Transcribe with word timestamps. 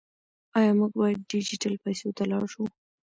آیا 0.57 0.71
موږ 0.79 0.91
باید 1.01 1.27
ډیجیټل 1.33 1.73
پیسو 1.83 2.07
ته 2.17 2.23
لاړ 2.31 2.43
شو؟ 2.53 2.63